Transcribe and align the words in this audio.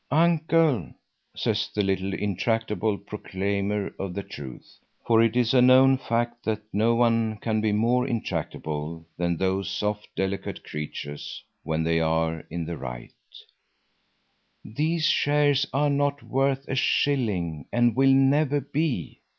"Uncle," 0.09 0.89
says 1.35 1.69
the 1.75 1.83
little 1.83 2.11
intractable 2.11 2.97
proclaimer 2.97 3.93
of 3.99 4.15
the 4.15 4.23
truth, 4.23 4.79
for 5.05 5.21
it 5.21 5.35
is 5.35 5.53
a 5.53 5.61
known 5.61 5.95
fact 5.95 6.43
that 6.43 6.63
no 6.73 6.95
one 6.95 7.37
can 7.37 7.61
be 7.61 7.71
more 7.71 8.07
intractable 8.07 9.05
than 9.15 9.37
those 9.37 9.69
soft, 9.69 10.07
delicate 10.15 10.63
creature 10.63 11.17
when 11.61 11.83
they 11.83 11.99
are 11.99 12.39
in 12.49 12.65
the 12.65 12.77
right, 12.77 13.13
"these 14.65 15.05
shares 15.05 15.67
are 15.71 15.91
not 15.91 16.23
worth 16.23 16.67
a 16.67 16.73
shilling 16.73 17.67
and 17.71 17.95
will 17.95 18.09
never 18.11 18.59
be. 18.59 19.19